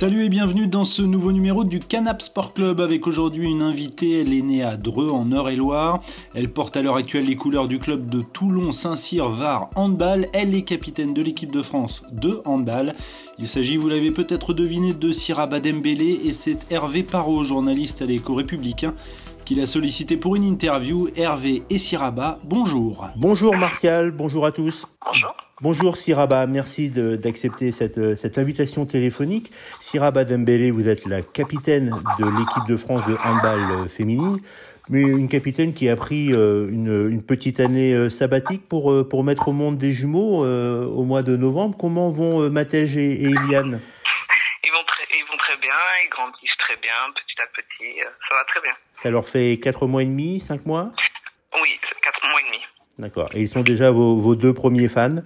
[0.00, 4.22] Salut et bienvenue dans ce nouveau numéro du Canap Sport Club avec aujourd'hui une invitée,
[4.22, 6.00] elle est née à Dreux en Eure-et-Loire.
[6.34, 10.26] Elle porte à l'heure actuelle les couleurs du club de Toulon Saint-Cyr Var Handball.
[10.32, 12.94] Elle est capitaine de l'équipe de France de handball.
[13.38, 18.06] Il s'agit, vous l'avez peut-être deviné, de Syrah Badembele et c'est Hervé Parot, journaliste à
[18.06, 18.94] l'écho républicain,
[19.44, 21.10] qui l'a sollicité pour une interview.
[21.14, 23.06] Hervé et Siraba, bonjour.
[23.16, 24.86] Bonjour Martial, bonjour à tous.
[25.04, 25.34] Bonjour.
[25.62, 29.52] Bonjour Siraba, merci d'accepter cette, cette, invitation téléphonique.
[29.78, 34.40] Siraba Dembélé, vous êtes la capitaine de l'équipe de France de handball féminine,
[34.88, 39.06] mais une capitaine qui a pris euh, une, une petite année euh, sabbatique pour, euh,
[39.06, 41.76] pour mettre au monde des jumeaux au mois de novembre.
[41.78, 43.82] Comment vont Matej et, et Eliane?
[44.64, 45.74] Ils vont, très, ils vont très bien,
[46.06, 48.00] ils grandissent très bien, petit à petit,
[48.30, 48.72] ça va très bien.
[48.92, 50.90] Ça leur fait 4 mois et demi, 5 mois?
[51.60, 52.64] Oui, 4 mois et demi.
[52.98, 53.28] D'accord.
[53.34, 55.16] Et ils sont déjà vos, vos deux premiers fans?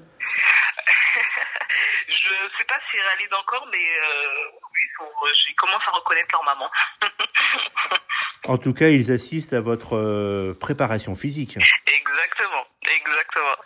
[3.41, 5.07] Encore, mais euh,
[5.49, 6.71] ils, commencent à reconnaître leur maman.
[8.49, 11.57] en tout cas, ils assistent à votre euh, préparation physique.
[11.57, 13.57] Exactement, exactement.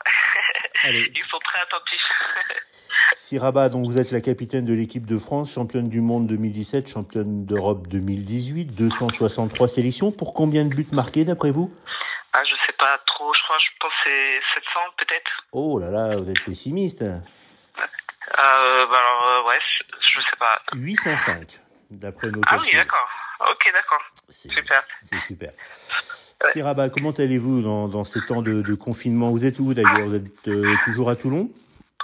[0.85, 2.57] Ils sont très attentifs.
[3.17, 7.45] Siraba, donc vous êtes la capitaine de l'équipe de France, championne du monde 2017, championne
[7.47, 10.13] d'Europe 2018, 263 sélections.
[10.13, 11.75] Pour combien de buts marqués d'après vous?
[12.33, 15.31] Ah, Je sais pas trop, je crois, je pense c'est 700 peut-être.
[15.53, 17.03] Oh là là, vous êtes pessimiste.
[18.31, 19.59] Euh, bah alors, euh, ouais,
[20.01, 20.61] je sais pas.
[20.75, 23.09] 805, d'après nos Ah oui, d'accord.
[23.51, 24.03] Ok, d'accord.
[24.31, 24.83] Super.
[25.03, 25.53] C'est super.
[26.45, 26.53] Ouais.
[26.53, 29.31] Siraba, comment allez-vous dans, dans ces temps de, de confinement?
[29.31, 30.07] Vous êtes où d'ailleurs?
[30.07, 31.51] Vous êtes euh, toujours à Toulon?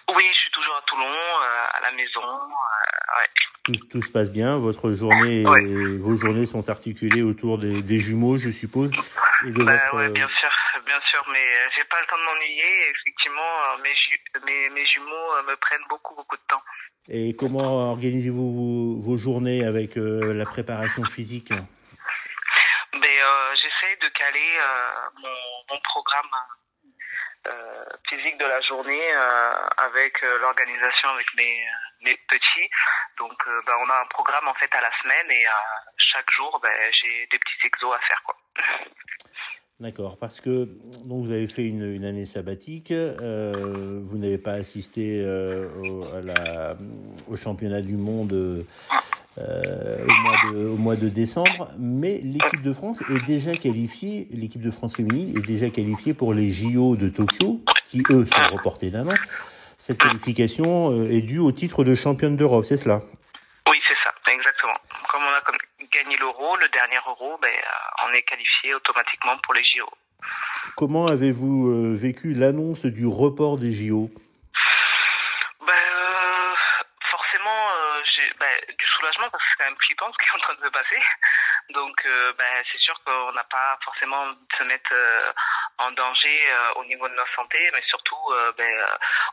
[0.09, 2.21] Oui, je suis toujours à Toulon, euh, à la maison.
[2.21, 3.29] Ouais.
[3.65, 4.59] Tout, tout, se passe bien.
[4.59, 5.97] Votre journée, ouais.
[5.99, 8.91] vos journées sont articulées autour des, des jumeaux, je suppose.
[9.47, 10.13] Et de bah, votre...
[10.13, 10.51] bien sûr,
[10.85, 11.47] bien sûr, mais
[11.77, 12.91] j'ai pas le temps de m'ennuyer.
[12.91, 16.63] Effectivement, mes, ju mes, mes jumeaux me prennent beaucoup, beaucoup de temps.
[17.09, 21.53] Et comment organisez-vous vos journées avec euh, la préparation physique?
[22.95, 26.31] Ben, euh, J'essaie de caler euh, mon, mon, programme
[27.47, 29.13] euh, physique de la journée
[29.77, 31.67] avec l'organisation avec mes,
[32.03, 32.71] mes petits.
[33.19, 33.37] Donc
[33.67, 35.45] ben, on a un programme en fait à la semaine et
[35.99, 38.23] chaque jour ben, j'ai des petits exos à faire.
[38.25, 38.37] quoi.
[39.81, 40.69] D'accord, parce que
[41.05, 45.67] donc vous avez fait une, année sabbatique, euh, vous n'avez pas assisté euh,
[47.29, 52.73] au championnat du monde euh, au, mois de, au mois de décembre, mais l'équipe de
[52.73, 57.09] France est déjà qualifiée, l'équipe de France féminine est déjà qualifiée pour les JO de
[57.09, 57.61] Tokyo,
[57.91, 59.15] qui eux sont reportés d'un an.
[59.79, 63.03] Cette qualification est due au titre de championne d'Europe, c'est cela
[63.69, 64.79] Oui, c'est ça, exactement.
[65.11, 65.57] Comme on a comme
[65.91, 66.69] gagné l'euro, le
[67.41, 67.55] ben,
[68.07, 69.89] on est qualifié automatiquement pour les JO.
[70.77, 74.11] Comment avez-vous euh, vécu l'annonce du report des JO
[75.61, 76.55] ben, euh,
[77.11, 78.01] Forcément, euh,
[78.41, 80.65] ben, du soulagement parce que c'est quand même flippant ce qui est en train de
[80.65, 81.01] se passer.
[81.71, 84.93] Donc, ben, c'est sûr qu'on n'a pas forcément de se mettre
[85.79, 86.41] en danger
[86.77, 88.75] au niveau de notre santé, mais surtout, ben,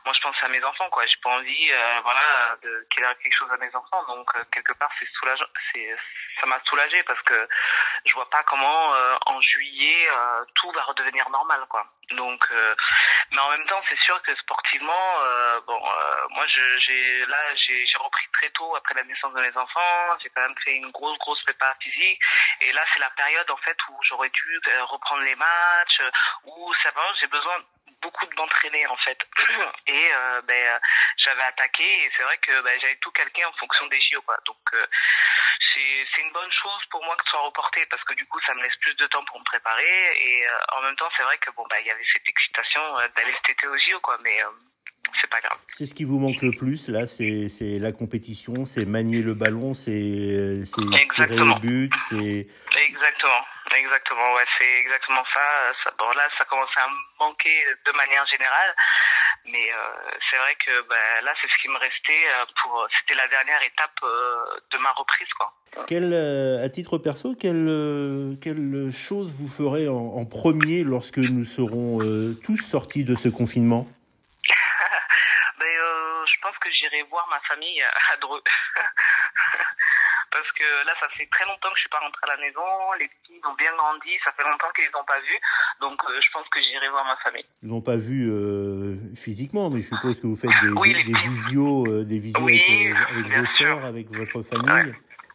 [0.04, 1.04] moi je pense à mes enfants, quoi.
[1.06, 1.70] J'ai pas envie,
[2.02, 2.56] voilà,
[2.90, 4.04] qu'il arrive quelque chose à mes enfants.
[4.08, 5.46] Donc, quelque part, c'est soulageant.
[5.72, 5.96] C'est
[6.40, 7.48] ça m'a soulagé parce que
[8.04, 11.86] je vois pas comment euh, en juillet euh, tout va redevenir normal quoi.
[12.12, 12.74] Donc euh,
[13.30, 15.16] mais en même temps c'est sûr que sportivement
[15.66, 15.80] bon
[16.30, 20.28] moi j'ai là j'ai j'ai repris très tôt après la naissance de mes enfants, j'ai
[20.30, 22.20] quand même fait une grosse grosse prépa physique
[22.60, 26.02] et là c'est la période en fait où j'aurais dû reprendre les matchs
[26.44, 27.56] où ça j'ai besoin
[28.02, 29.18] beaucoup de m'entraîner en fait.
[29.86, 30.80] Et euh, ben
[31.24, 34.36] j'avais attaqué et c'est vrai que ben, j'avais tout calqué en fonction des JO quoi.
[34.46, 34.84] Donc euh,
[35.74, 38.54] c'est une bonne chose pour moi que ce soit reporté parce que du coup ça
[38.54, 40.16] me laisse plus de temps pour me préparer.
[40.16, 42.82] Et euh, en même temps c'est vrai que bon bah il y avait cette excitation
[43.16, 44.18] d'aller cet été aux JO quoi.
[44.22, 44.42] Mais
[45.32, 45.58] pas grave.
[45.68, 47.48] C'est ce qui vous manque le plus là, c'est
[47.78, 52.46] la compétition, c'est manier le ballon, c'est c'est tirer le but, c'est
[52.88, 53.42] Exactement.
[53.74, 55.40] Exactement, ouais, c'est exactement ça.
[55.82, 55.94] ça.
[55.98, 58.74] Bon, là, ça commence à me manquer de manière générale,
[59.46, 62.26] mais euh, c'est vrai que bah, là, c'est ce qui me restait
[62.60, 62.86] pour.
[63.00, 65.54] C'était la dernière étape euh, de ma reprise, quoi.
[65.86, 72.02] Quelle, à titre perso, quelle, quelle chose vous ferez en, en premier lorsque nous serons
[72.02, 73.88] euh, tous sortis de ce confinement?
[75.62, 78.42] Ben, Je pense que j'irai voir ma famille à Dreux.
[80.32, 82.64] parce que là, ça fait très longtemps que je suis pas rentrée à la maison.
[82.98, 85.36] Les petits ont bien grandi, ça fait longtemps qu'ils n'ont pas vu.
[85.80, 87.44] Donc, euh, je pense que j'irai voir ma famille.
[87.62, 91.04] Ils n'ont pas vu euh, physiquement, mais je suppose que vous faites des, oui, des,
[91.04, 94.72] des visios, euh, des visios oui, avec, avec vos soeurs, avec votre famille.
[94.72, 94.94] Ouais.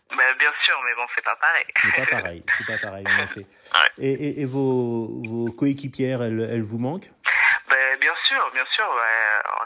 [0.09, 1.65] Ben, bien sûr, mais bon, c'est pas pareil.
[1.75, 3.45] C'est pas pareil, c'est pas pareil, en effet.
[3.68, 4.06] Ouais.
[4.06, 7.09] Et, et, et, vos, vos coéquipières, elles, elles vous manquent?
[8.54, 8.88] Bien sûr,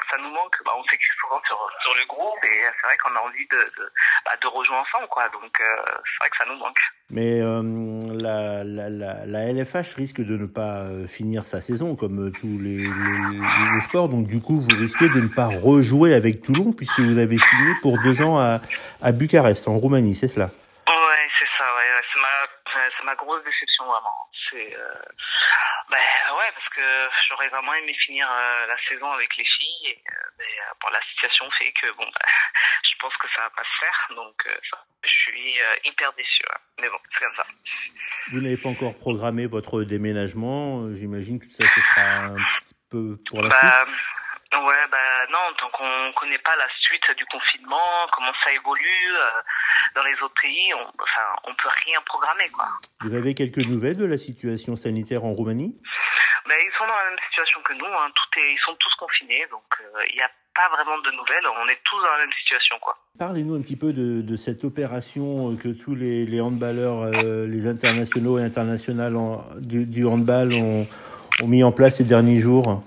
[0.10, 0.56] ça nous manque.
[0.66, 3.58] Bah, on s'écrit souvent sur, sur le groupe et c'est vrai qu'on a envie de,
[3.58, 3.92] de,
[4.26, 5.28] bah, de rejoindre ensemble, quoi.
[5.30, 6.80] Donc c'est vrai que ça nous manque.
[7.10, 12.58] Mais la, la, la, la, LFH risque de ne pas finir sa saison comme tous
[12.60, 14.10] les, les, les, sports.
[14.10, 17.74] Donc du coup, vous risquez de ne pas rejouer avec Toulon puisque vous avez signé
[17.82, 18.62] pour deux ans à,
[19.02, 20.50] à Bucarest, en Roumanie, c'est cela?
[20.88, 21.66] Ouais, c'est ça.
[21.76, 24.28] Ouais, c'est ma, c'est ma grosse déception vraiment.
[24.52, 24.94] C'est, euh,
[25.90, 26.82] ben ouais, parce que
[27.30, 29.88] j'aurais vraiment aimé finir euh, la saison avec les filles.
[29.88, 30.46] Et, euh, mais
[30.82, 32.28] bon, la situation fait que bon, bah,
[32.90, 34.16] je pense que ça va pas se faire.
[34.16, 34.48] Donc,
[35.04, 36.42] je suis hyper déçu.
[36.80, 37.46] Mais bon, c'est comme ça.
[38.32, 40.94] Vous n'avez pas encore programmé votre déménagement.
[40.96, 43.96] J'imagine que ça ce sera un petit peu pour la bah, suite.
[44.62, 44.98] Ouais, bah
[45.32, 49.42] non, tant qu'on connaît pas la suite du confinement, comment ça évolue euh,
[49.96, 52.68] dans les autres pays, on, enfin, on peut rien programmer, quoi.
[53.02, 55.76] Vous avez quelques nouvelles de la situation sanitaire en Roumanie?
[56.48, 58.12] Ben, Ils sont dans la même situation que nous, hein.
[58.14, 61.48] Tout est, ils sont tous confinés, donc euh, il n'y a pas vraiment de nouvelles,
[61.64, 62.98] on est tous dans la même situation, quoi.
[63.18, 67.68] Parlez-nous un petit peu de, de cette opération que tous les, les handballeurs, euh, les
[67.68, 69.16] internationaux et internationales
[69.58, 70.88] du, du handball ont,
[71.42, 72.84] ont mis en place ces derniers jours.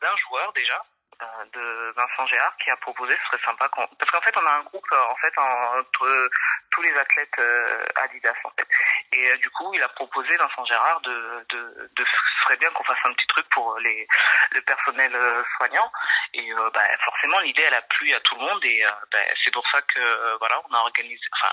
[0.00, 0.82] D'un joueur déjà
[1.20, 4.52] euh, de Vincent Gérard qui a proposé ce serait sympa parce qu'en fait on a
[4.52, 6.30] un groupe en fait entre
[6.70, 8.68] tous les athlètes euh, Adidas en fait.
[9.12, 12.70] Et euh, du coup il a proposé Vincent Gérard de de, de ce serait bien
[12.70, 14.06] qu'on fasse un petit truc pour les
[14.52, 15.12] le personnel
[15.56, 15.90] soignant.
[16.34, 18.64] Et bah, forcément l'idée elle a plu à tout le monde.
[18.64, 21.52] Et bah, c'est pour ça que voilà on a organisé enfin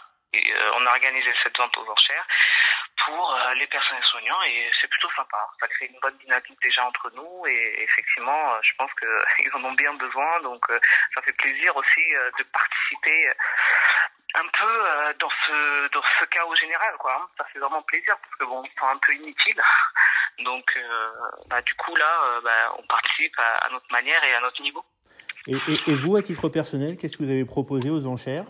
[0.75, 2.27] on a organisé cette vente aux enchères
[3.05, 5.37] pour euh, les personnels soignants et c'est plutôt sympa.
[5.59, 9.63] Ça crée une bonne dynamique déjà entre nous et effectivement, euh, je pense qu'ils en
[9.63, 10.41] ont bien besoin.
[10.41, 10.79] Donc, euh,
[11.13, 13.29] ça fait plaisir aussi de participer
[14.35, 17.29] un peu dans ce dans ce chaos général, quoi.
[17.37, 19.61] Ça fait vraiment plaisir parce que bon, c'est un peu inutile.
[20.39, 20.77] Donc,
[21.47, 24.83] bah, du coup là, bah, on participe à, notre manière et à notre niveau.
[25.47, 28.45] Et vous, à titre personnel, qu'est-ce que vous avez proposé aux enchères?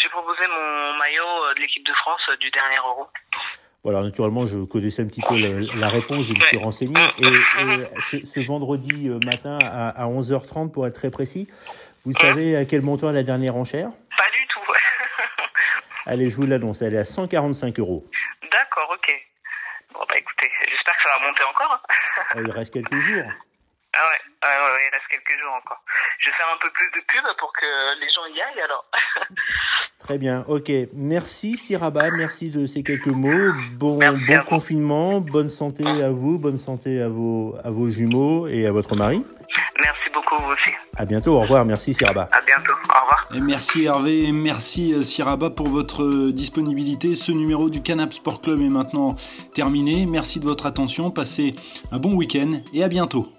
[0.00, 3.08] J'ai proposé mon maillot de l'équipe de France du dernier Euro.
[3.84, 6.94] Voilà, naturellement, je connaissais un petit peu la, réponse, je me suis renseigné.
[7.18, 11.48] Et, ce, vendredi euh, matin à, 11h30, pour être très précis,
[12.04, 13.90] vous savez à quel montant est la dernière enchère?
[14.16, 14.60] Pas du tout.
[16.06, 18.04] Allez, je vous l'annonce, elle est à 145 euros.
[18.50, 19.26] D'accord, ok.
[19.94, 21.82] Bon, bah écoutez, j'espère que ça va monter encore.
[22.30, 23.30] Ah, il reste quelques jours.
[24.00, 25.82] Ah ouais, ah ouais, il reste quelques jours encore.
[26.20, 28.84] Je vais faire un peu plus de pub pour que les gens y aillent alors.
[29.98, 30.70] Très bien, ok.
[30.92, 33.52] Merci Siraba, merci de ces quelques mots.
[33.72, 38.66] Bon, bon confinement, bonne santé à vous, bonne santé à vos, à vos jumeaux et
[38.66, 39.24] à votre mari.
[39.80, 40.70] Merci beaucoup, vous aussi.
[40.96, 42.28] À bientôt, au revoir, merci Siraba.
[42.30, 43.28] À bientôt, au revoir.
[43.34, 47.16] Et merci Hervé, et merci euh, Siraba pour votre euh, disponibilité.
[47.16, 49.16] Ce numéro du Canap Sport Club est maintenant
[49.54, 50.06] terminé.
[50.06, 51.56] Merci de votre attention, passez
[51.90, 53.37] un bon week-end et à bientôt.